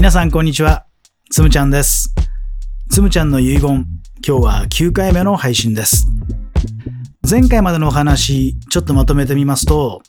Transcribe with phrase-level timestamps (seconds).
[0.00, 0.86] 皆さんこんにちは。
[1.30, 2.14] つむちゃんです。
[2.88, 3.84] つむちゃんの遺言、
[4.26, 6.06] 今日は9回目の配信です。
[7.30, 10.00] 前回までのお話、ちょっとまとめてみますと、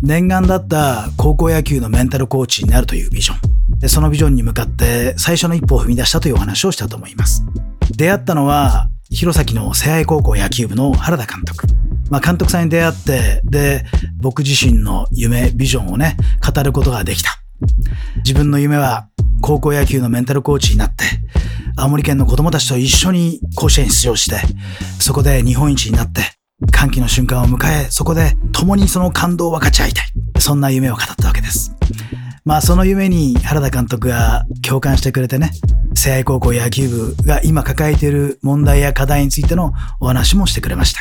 [0.00, 3.78] 念願だった高校野球のメンタルコーチになるというビジョン。
[3.80, 7.44] でそのビジョンに向かって最初の一歩を踏み出したというお話をしたと思います。
[7.96, 11.66] 出会ったのは、弘前の瀬愛高校野球部の原田監督。
[12.10, 13.86] まあ、監督さんに出会って、で、
[14.20, 17.40] 僕自身の夢、ビジョンをね、語ることができた。
[18.18, 19.08] 自分の夢は
[19.40, 21.04] 高校野球のメンタルコーチになって、
[21.76, 24.40] 青森県の子供たちと一緒に甲子園出場して、
[25.00, 26.22] そこで日本一になって、
[26.72, 30.06] 歓喜の瞬間を迎え、そこで共にその感動を分かち合いたい。
[30.38, 31.74] そんな夢を語ったわけです。
[32.44, 35.50] まあその夢に原田監督が共感してくれてね、
[35.94, 41.00] 聖愛高校野球部が今抱えている問題や課題についてのお話もしてくれました。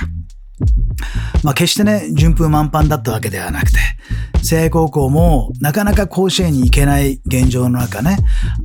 [1.43, 3.79] まあ決してね、順風満帆だったわけではなくて、
[4.41, 8.17] 聖高校もなかなか甲子園に行けない現状の中ね、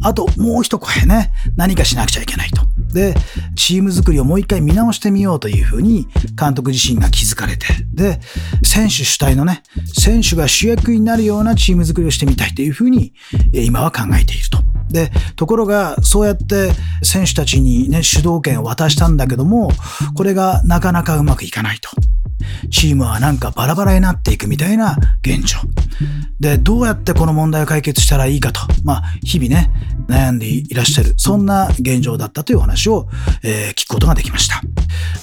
[0.02, 2.62] あともう一声ね、何かしなくちゃいけないと。
[2.92, 3.14] で、
[3.56, 6.06] チーム作りをもう一回見直してみようというふうに
[6.38, 8.20] 監督自身が気づかれて、で、
[8.62, 9.62] 選手主体のね、
[9.98, 13.12] 選手が主役になるようなチーム作りをしてみたいというふうに
[13.52, 14.69] 今は考えていると。
[14.90, 19.70] で、ところが、そうやって選手たちにね、主導権を渡したんだけども、
[20.14, 21.90] これがなかなかうまくいかないと。
[22.70, 25.58] チームはなんかバラバラになっていくみたいな現状。
[26.38, 29.70] で、どうやってこの問題を解決したらいいかと、まあ、日々ね、
[30.08, 33.08] 悩んでいらっしゃる、そんな現状だったというお話を、
[33.42, 34.60] えー聞くことができました。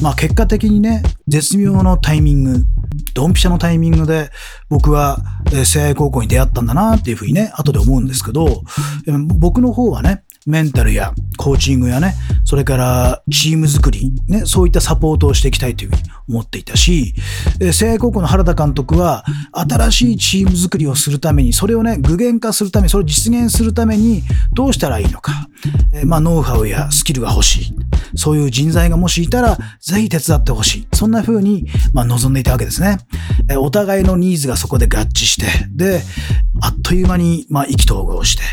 [0.02, 2.66] まあ、結果的にね、絶妙のタイミング、
[3.18, 4.30] ドンピシャのタイミングで、
[4.70, 5.18] 僕は、
[5.52, 8.62] えー聖愛高校に出会ったんだなっていうふうにね、後で思うんですけど、
[9.40, 12.14] 僕の方はね、メンタルやコーチングやね、
[12.46, 17.16] それからチーム作り、ね、そういったサポートをしていきたいというふうに思っていたし、
[17.60, 24.22] え聖愛高校の原田監督は、新しいチーム作りをするために、それをね、具現化するために、それを実現するために、
[24.54, 25.50] どうしたらいいのか、
[25.92, 27.76] えまあ、ノウハウやスキルが欲しい。
[28.18, 30.88] そういう人材がもしいたら、ぜひ手伝ってほしい。
[30.94, 32.98] そんな風に、まあ、望んでいたわけですね。
[33.58, 36.02] お互いのニーズがそこで合致して、で、
[36.62, 38.44] あっという間に、まあ、意気投合して、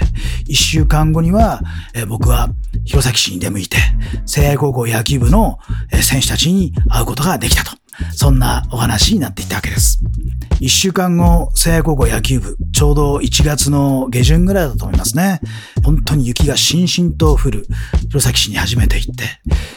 [0.46, 1.60] 一週間後には、
[1.94, 2.50] え僕は
[2.84, 3.78] 弘前市に出向いて、
[4.26, 5.58] 聖愛高校野球部の
[6.02, 7.72] 選手たちに会うことができたと。
[8.12, 10.00] そんなお話になっていったわけです。
[10.60, 15.40] 一週間後、聖愛高校野球部、ちょうど1月の下旬ぐらいだと思いますね。
[15.84, 17.66] 本当に雪がしんしんと降る
[18.08, 19.24] 弘前市に初めて行って、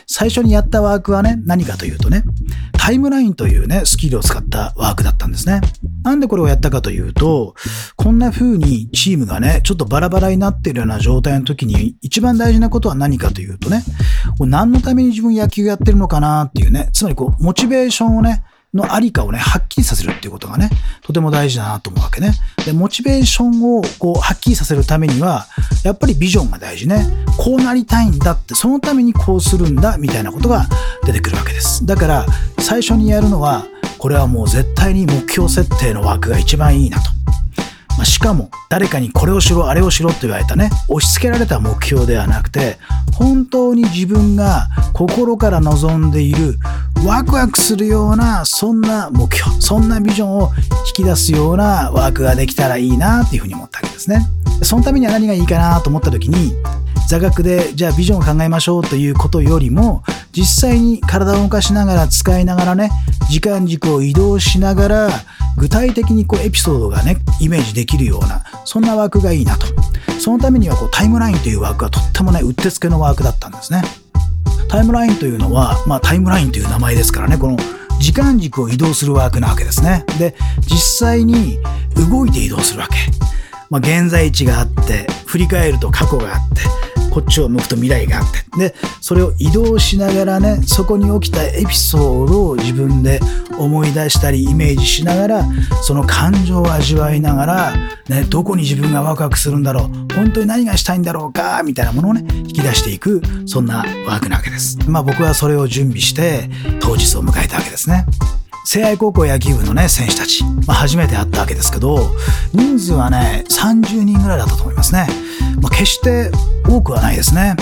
[0.08, 2.24] 最初にやったワークはね、何かというとね、
[2.74, 5.62] タイムラインというね、スキルを使ったワークだったんですね。
[6.04, 7.54] なんでこれをやったかというと、
[7.96, 13.84] こんな風にチームがね、ちょっとバラバラになっているような状態の時に、一番大事なことは何かというとね、
[14.40, 20.70] 何のために自分野球やってるのかなっていうね、つまりこう、モチベーションをね、のありかをね、はっきりさせるっていうことがね、
[21.02, 22.34] とても大事だなと思うわけね。
[22.66, 25.48] で、モチベーションをこう、はっきりさせるためには、
[25.84, 27.06] やっぱりビジョンが大事ね。
[27.38, 30.68] こうなりたいんだって、そのためにこうするんだ、みたいなことが
[31.06, 31.86] 出てくるわけです。
[31.86, 32.26] だから、
[32.60, 33.66] 最初にやるのは、
[33.98, 37.17] これはもう絶対に目標設定の枠が一番いいなと。
[37.98, 42.78] まあ、しかも誰かにこれをしろあれをしろと言われたね押し付けられた目標ではなくて
[43.16, 46.60] 本当に自分が心から望んでいる
[47.06, 50.52] ワクワクするようなそんな目標そんなビジョンを
[50.88, 54.26] 引き出すようなワークができたらいいなっていうふうに思ったわけですね。
[54.64, 56.54] そのためには何がいいかなと思った時に
[57.08, 60.04] 座学でじゃあビジョンを考えましょうということよりも
[60.34, 62.92] 実際に体を動かしながら使いながらね
[63.30, 65.10] 時間軸を移動しながら
[65.58, 69.68] 具体的にこうエピソードがねイメージできるようなそんなワークがいいなと。
[70.20, 73.82] そのためにはこうタイムラインというワークがとってもねうってつけのワークだったんですね。
[74.68, 77.58] タイムラインというのは、まあ、タイムラインという名前ですからねこの
[78.02, 80.04] 時間軸を移動するワークなわけですね。
[80.20, 80.36] で
[80.68, 81.60] 実際に
[82.10, 82.96] 動いて移動するわけ。
[83.70, 86.62] まあ、現在地があって振り返ると過去があって
[87.18, 93.20] こっちを向くと未来があってでそれを移動しながらねそこに起きたエピソードを自分で
[93.58, 95.46] 思い出したりイメージしながら
[95.82, 97.74] その感情を味わいながら、
[98.08, 104.78] ね、どこに自分がワクワクするんだろう本当に何がしたいんだろうかみたいなものをね引き出していくそんなワークなわけです。
[104.88, 108.06] まあ僕はそれを準備して当日を迎えたわけですね。
[108.70, 112.00] 聖愛高校野球部のね、選手たち、まあ、初めて会ったわけですけど、
[112.54, 115.08] 人数はね、30人ぐらいだったと思いますね。
[115.62, 116.30] まあ、決して
[116.68, 117.56] 多くはないですね。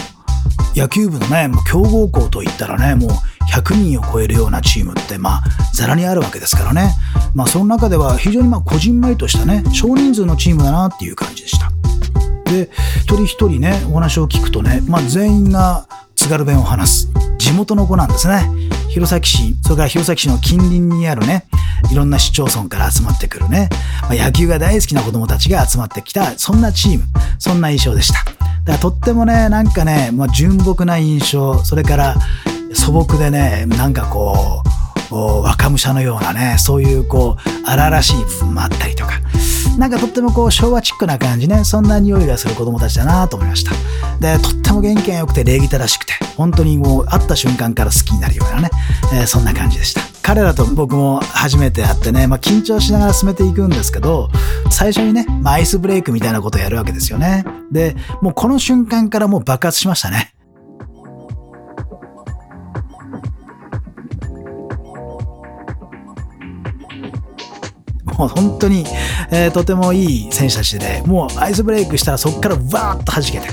[0.76, 3.10] 野球部のね、もう強豪校といったらね、もう
[3.52, 5.44] 100人を超えるようなチームって、まあ、
[5.74, 6.94] ざらにあるわけですからね。
[7.34, 11.72] まあ、その中では非常にまあ、こじんまりとしたね、少人数のチームだなっていう感じでした。
[12.52, 12.70] で、
[13.02, 17.12] 一人一人ね、お話を聞くとね、まあ、全員が津軽弁を話す。
[17.38, 18.50] 地元の子なんですね。
[18.90, 21.46] 弘前市、それから弘前市の近隣にあるね、
[21.92, 23.70] いろんな市町村から集まってくるね、
[24.04, 27.04] まあ、野球が大好きな子供たちが集まってきた、そんなチーム、
[27.38, 28.35] そんな印象でした。
[28.66, 32.16] だからとってもね、なんかね、まあ、純朴な印象、それから
[32.74, 34.64] 素朴でね、なんかこ
[35.12, 39.22] う、若武者のようなね、そういうこう、荒々しい部分もあったりとか、
[39.78, 43.72] なんかとってもこう昭和チックな感じね、そんな匂いがする子供たちだなと思いました。
[44.20, 48.70] で、とっても元気が良くて礼儀正しくて、本当にもう会った瞬間から好きになるようなね、
[49.14, 50.02] えー、そんな感じでした。
[50.26, 54.30] 彼らと僕も初めて会ってね、まあ、緊張しながら進めていくんですけど、
[54.72, 57.46] 最初にね、まあ、アイスブレイクみたいなことをやるわけですよね。
[57.72, 60.35] で、もうこの瞬間からもう爆発しましたね。
[68.18, 68.86] もう本当に、
[69.32, 73.48] えー、とてもいい選手たちで、もうアイスブレイクしたらそこからバーッと弾けて、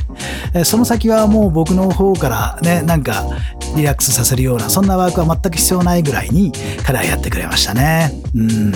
[0.55, 3.25] えー、その先はもう僕の方からね、なんか
[3.77, 6.53] リラックスさせるような、そんなワークは全く必要ないぐらいに
[6.85, 8.13] 彼はやってくれましたね。
[8.35, 8.73] うん。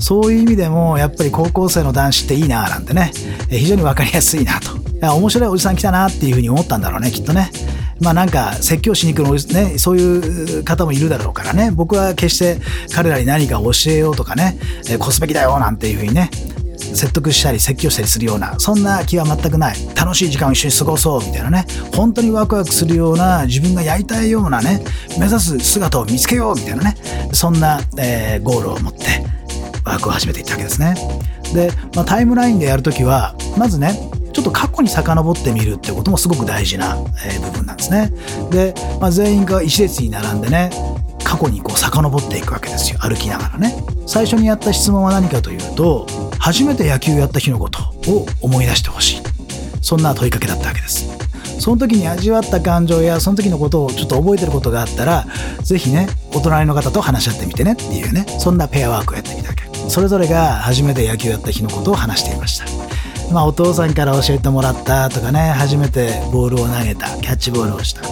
[0.00, 3.12] そういう意味でも、やっぱり高校生の男子っていいななんてね、
[3.50, 4.78] えー、非常にわかりやすいなと。
[5.00, 7.50] 面白いおじさん来たなっていうふうに思ったんだろうね、きっとね。
[8.00, 12.58] まあなんか説教しに来るね、そういう方もいるだろうからね、僕は決して
[12.94, 14.58] 彼らに何か教えようとかね、
[14.88, 16.30] えこすべきだよなんていうふうにね、
[16.78, 19.76] 説得したり説教したりするようなそんな気は全くない。
[19.94, 21.66] 楽しい時間を一緒に過ごそうみたいなね。
[21.94, 24.82] 本当にワクワクするような自分がやりたいようなね
[25.18, 26.96] 目指す姿を見つけようみたいなね
[27.32, 29.04] そんな、えー、ゴールを持って
[29.84, 30.94] ワークを始めていったわけですね。
[31.54, 33.98] で、まあ、タイムラインでやるときはまずね
[34.32, 36.96] ちょっと過去に遡ってみるってこともすごく大事な、
[37.26, 38.12] え部分なんですね。
[38.50, 40.70] で、まあ、全員が一列に並んでね、
[41.24, 42.98] 過去にこう遡っていくわけですよ。
[43.00, 43.74] 歩きながらね。
[44.06, 46.06] 最初にやった質問は何かというと、
[46.38, 49.22] 初めて野球やった日のことを思い出してほしい。
[49.82, 51.06] そんな問いかけだったわけです。
[51.60, 55.26] その時に味わった感情やその時のことをちょっと覚えてることがあったら、
[55.62, 59.68] ぜひね、お隣の方と話し合ってみてねっていうね、そんなペアワークをやってみたわけ。
[59.90, 62.77] それぞれが初めて野球やった日のことを話していました。
[63.32, 68.02] まあ、お父さんから教えてもらったとかね初めてボールを投げたキャッチボールをした。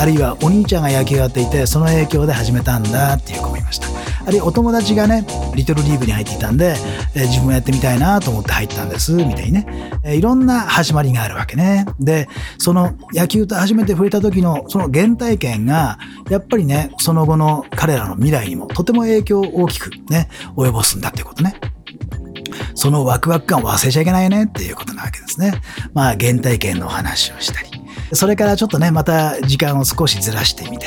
[0.00, 3.88] あるいはお兄ちゃんが野球をやっていてその影響で始めたんだっていう子もいました。
[4.26, 6.76] あるいはお友達がねリトルリーグに入っていたんで、
[7.14, 9.66] えー、自分もやってみたいなと思って入ったんですみたいにね、
[10.04, 11.86] えー、いろんな始まりがあるわけね。
[11.98, 12.28] で
[12.58, 15.98] その野球と初めて触れた時のその原体験が
[16.28, 21.58] やっぱりねその後の彼らの未来にもとても影響を大きくね及ぼすんだっていうことね。
[22.74, 25.60] そのワクワク感を忘れちゃいけないねっていうことなわけですね。
[25.94, 27.68] まあ、原体験の話をしたり。
[28.12, 30.86] それからちょっとね、また時間を少しずらしてみて、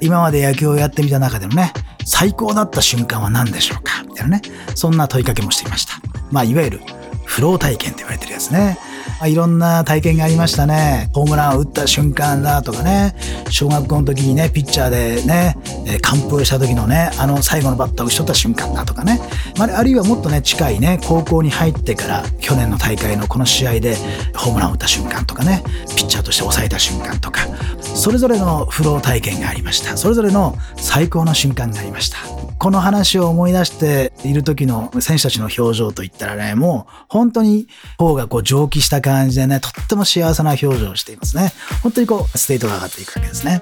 [0.00, 1.72] 今まで野球をやってみた中でのね、
[2.04, 4.02] 最高だった瞬間は何でしょうか？
[4.02, 4.42] みたいなね、
[4.74, 5.94] そんな問いかけもしていました。
[6.30, 6.80] まあ、いわゆる、
[7.24, 8.78] フロー体験って言われてるやつね。
[9.20, 11.10] まあ、いろんな体験がありましたね。
[11.12, 13.14] ホームランを打った瞬間だとかね、
[13.50, 15.56] 小学校の時にね、ピッチャーでね、
[16.00, 19.20] 完封した時のね、あの最後のバッターを打ち取った瞬間だとかね、
[19.58, 23.96] まあ、あるいはもっとね、近いね、高校に入ってから去年の大会のこの試合で
[24.34, 25.62] ホームランを打った瞬間とかね、
[25.96, 27.46] ピッチャーとして抑えた瞬間とか、
[27.82, 29.98] それぞれのフロー体験がありました。
[29.98, 32.39] それぞれの最高の瞬間がありました。
[32.60, 41.54] この話を思い出している時の選手たちの表情といったらね、もう本当に方がこう上気した感じでね、とっても幸せな表情をしていますね。
[41.82, 43.60] 本当にこう、ステートが上がっていくわけですね。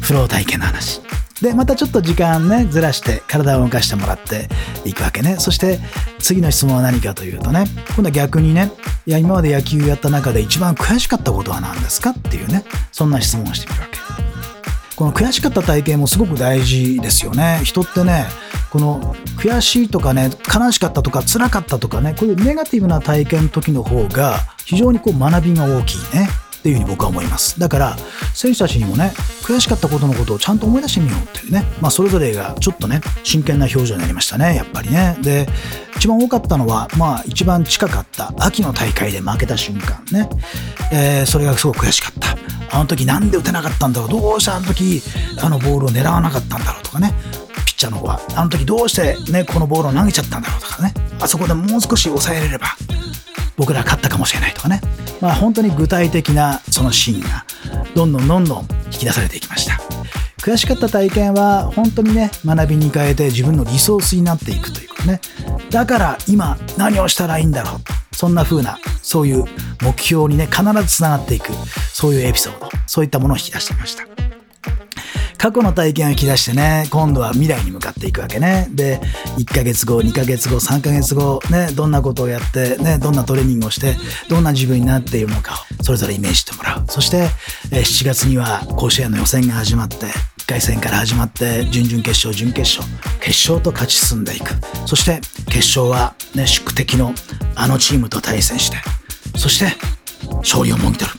[0.00, 1.00] フロー体験の話。
[1.42, 4.48] で、またちょっと時間ね、ずらして体を動かしてもらって
[4.84, 5.34] いくわけね。
[5.40, 5.80] そして
[6.20, 7.64] 次の質問は何かというとね、
[7.96, 8.70] 今度は逆にね、
[9.06, 14.03] いや、今まで野球やった中で一番悔しかったことは何ですかっていうね、そんな質問をしてみるわけ。
[14.96, 17.60] この悔しかった体験もすごく大事ですよね。
[17.64, 18.26] 人ってね、
[18.70, 26.28] この悔しいとかね、悲しかったとか辛かったとかね、こういうネガティブな体験の時の方が非常にこう学びが大きいね。
[26.58, 27.60] っていうふうに僕は思います。
[27.60, 27.96] だから、
[28.32, 35.14] 選手たちにもね、悔しかったことのことをちゃんと思い出してみようっていうね、まあ、それぞれがちょっとね、真剣な表情になりましたね、やっぱりね。
[35.20, 35.46] で、
[35.98, 40.26] 一番多かったのは、まあ、一番近かった秋の大会で負けた瞬間ね、
[40.90, 42.43] えー、それがすごく悔しかった。
[42.74, 44.10] あの時なんで打てなかったんだろう。
[44.10, 45.00] どうしてあの時
[45.40, 47.14] あのボールを狙わなかったんだろうとかね。
[47.66, 50.92] ピッチャーの方はあの時どうしてねこのボールを投げちゃったんだろうとかね。
[51.20, 52.66] あそこでもう少し抑えれれば
[53.56, 54.80] 僕ら勝ったかもしれないとかね。
[55.20, 57.46] まあ本当に具体的なそのシーンが
[57.94, 59.80] どんどんどんどん引き出されていきました。
[60.42, 65.20] 悔しかった体験は本当にね学びに変えて自分のリソースになっていくということね。
[65.70, 68.16] だから今何をしたらいいんだろう。
[68.16, 69.44] そんな風なそういう
[69.82, 71.52] 目標にね必ずつながっていく。
[71.92, 72.68] そういうエピソード。
[72.86, 74.04] そういったものを引き出してみました。
[75.36, 78.66] 過去の体験を引き出してね今度は未来に向かっていくわけね。
[78.70, 78.98] で
[79.36, 83.94] 1ヶ月後2ヶ月後3ヶ月後ねどんなことをやってねどんなトレーニングをして
[84.30, 86.84] どんな自分になっているのかをそれぞれイメージしてもらう。
[86.88, 87.28] そして
[87.70, 90.06] 7月には甲子園の予選が始まって
[90.44, 92.84] 1回戦から始まって準々決勝準決勝
[93.18, 94.52] 決勝と勝ち進んでいく
[94.86, 97.14] そして決勝はね宿敵の
[97.54, 98.76] あのチームと対戦して
[99.38, 99.72] そして
[100.38, 101.16] 勝利をもぎ取る。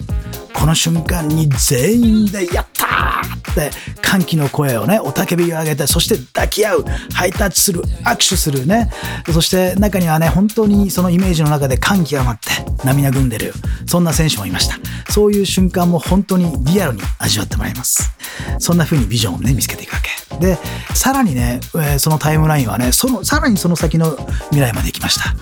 [0.53, 3.21] この瞬間に全員でやった
[3.55, 3.71] って
[4.01, 8.91] 歓喜の声をね、雄たけびを上げて、そして抱き合う、ハイタッチする、握手するね。
[9.31, 13.53] そして中にはね、本当にそのイメージの中で歓喜が待って涙ぐんでる、
[13.87, 14.75] そんな選手もいました。
[15.11, 18.11] そういう瞬間も本当にリアルに味わってもらいます。
[18.59, 20.24] そんな風にビジョンをね、見つけていくわけ。
[20.39, 20.57] で、
[20.93, 24.15] さらにね、え、そのタイムラインはね、その、さらにその先の
[24.49, 25.35] 未来まで行きました。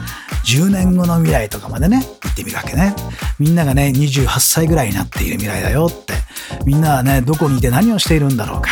[0.46, 2.96] 10年後の未来とかまでね、行ってみるわけね。
[3.40, 6.14] みんながね、28歳ぐらいになっている未来だよって。
[6.66, 8.70] みんなはね、どこにいて何をしているんだろうか。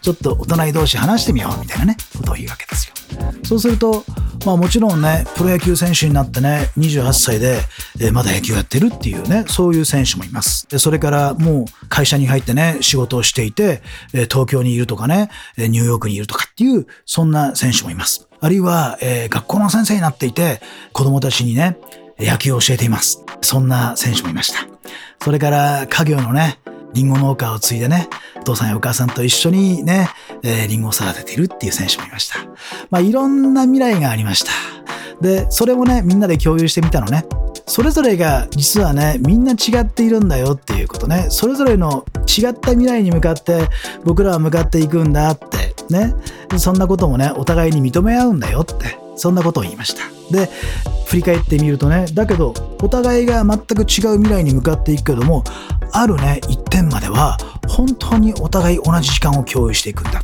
[0.00, 2.94] ちょっと大人同士話してみようみたいなね、ことを言うわけですよ。
[3.44, 4.04] そうすると、
[4.44, 7.60] まあもちろんね、プロ野球選手になってね、28歳で、
[8.00, 10.66] えー、まだ野球やってるっていうね、そういう選手もいます。
[10.68, 13.82] でそれからもう会社に入ってね、仕事をしていて、
[14.12, 18.28] えー、東京にいるとかね、ニューヨークにいるとかっていう、そんな選手もいます。
[18.40, 20.60] あるいは、えー、学校の先生になっていて、
[20.92, 21.78] 子供たちにね、
[22.18, 23.24] 野球を教えています。
[23.42, 24.66] そんな選手もいました。
[25.22, 26.58] それから、家業のね、
[26.94, 28.08] リンゴ農家を継いでね、
[28.40, 30.08] お父さんやお母さんと一緒にね、
[30.42, 32.36] えー、リンゴを育てているっていう選手もいました。
[32.90, 34.52] まあ、いろんな未来がありました。
[35.20, 37.24] で、それをね、みんなで共有してみたのね。
[37.66, 41.26] それぞれが実はね、みんな違っているんだよっていうことね。
[41.30, 43.68] それぞれの違った未来に向かって
[44.04, 46.14] 僕らは向かっていくんだってね。
[46.58, 48.98] そんなこともね、お互いに認め合うんだよって。
[49.16, 50.21] そんなことを言いました。
[50.32, 50.50] で、
[51.06, 55.44] 振り返ってみるとね、だけど、お互いが全く違う未来に向かっていくけども、
[55.92, 57.36] あるね、一点までは、
[57.68, 60.22] 本当にお互い同じ時間を共有していくんだ。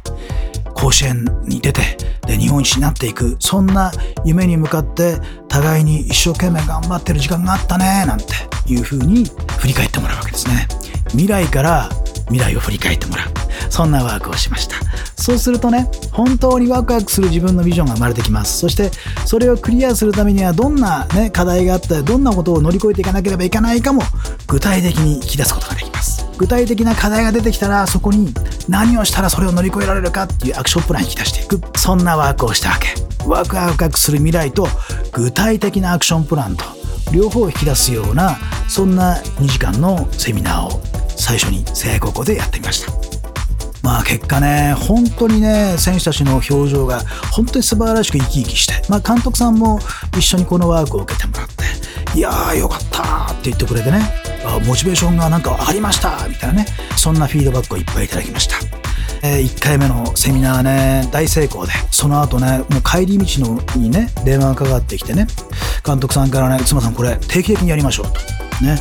[0.74, 1.82] 甲子園に出て、
[2.26, 3.92] で、日本一になっていく、そんな
[4.24, 8.24] 夢に向かって、互いに一生懸命頑張ってる時間があったね、なんて
[8.66, 9.24] いう風に
[9.58, 10.68] 振り返ってもらうわけですね。
[11.10, 11.88] 未来から
[12.28, 13.28] 未来を振り返ってもらう。
[13.70, 14.76] そんなワークをしました。
[15.16, 18.58] そうするとね、本当にワクワクする自分のビジョンが生まれてきます。
[18.58, 18.90] そして、
[19.26, 24.02] それをクリアするためにはどんな、ね、課題があったり、どんなことを乗り越えていかなければいけないかも、
[24.46, 26.26] 具体的に引き出すことができます。
[26.38, 28.32] 具体的な課題が出てきたら、そこに
[28.68, 31.60] 何をしたらそれを乗り越えられるかっていうアクションプランを引き出していく。
[31.78, 33.08] そんなワークをしたわけ。
[33.26, 34.66] ワクワクする未来と
[35.12, 36.64] 具体的なアクションプランと
[37.12, 38.38] 両方を引き出すような
[38.68, 40.80] そんな2時間のセミナーを
[41.16, 43.17] 最初に聖愛高校でやってみました。
[43.88, 47.00] まあ結果ね、本当にね、選手たちの表情が
[47.32, 49.78] 本当に素晴らしく生き生きして、まあ監督さんも
[50.14, 51.46] 一緒にこのワークを受けてもらっ
[52.12, 54.12] て、いやーよかったって言ってくれてね、
[54.66, 56.66] モチベーションがなんか上がりましたみたいなね、
[56.98, 58.56] そんなフィードバックをいっぱいいただきました。
[59.22, 65.26] え、1回目のセミナーね、大成功で、その後ね、もう帰り道のにね、電話がかかってきてね、
[65.82, 68.20] 監督さんからね、妻さんこれ定期的にやりましょうと。
[68.62, 68.78] ね。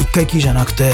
[0.00, 0.92] 1回きりじゃなくて、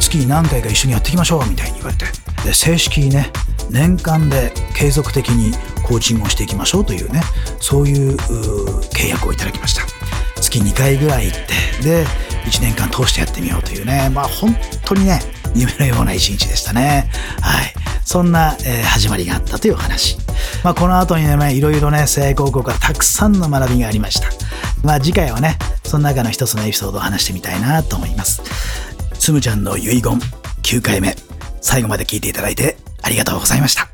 [0.00, 2.29] 月に何回か一緒にやっていきましょうみたいに言われて。
[2.44, 3.30] で正式にね
[3.70, 5.52] 年間で継続的に
[5.86, 7.20] コーチングをしていきましょうというね
[7.60, 9.82] そういう契約をいただきました。
[10.40, 11.38] 月2回ぐらい行っ
[11.80, 12.06] てで
[12.46, 14.54] 1年間通してやってみようというねまあ本
[14.84, 15.20] 当にね
[15.54, 17.10] 夢のような一日でしたね。
[17.40, 17.74] はい。
[18.04, 20.16] そんな、えー、始まりがあったというお話。
[20.64, 24.28] まあこの後にねいろいろね成功校からたくさんの学びがありました。
[24.82, 28.42] まあ次回はねその中の一つのエピソードを話してみたいなと思います。
[29.18, 30.18] つむちゃんの遺言
[30.62, 31.29] 9回目。
[31.60, 33.89] 最後まで聞いていただいてありがとうございました。